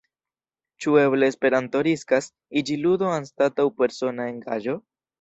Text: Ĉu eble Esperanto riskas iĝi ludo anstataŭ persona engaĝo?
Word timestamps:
Ĉu 0.85 0.95
eble 1.01 1.29
Esperanto 1.33 1.83
riskas 1.89 2.31
iĝi 2.65 2.81
ludo 2.87 3.15
anstataŭ 3.21 3.71
persona 3.81 4.31
engaĝo? 4.37 4.81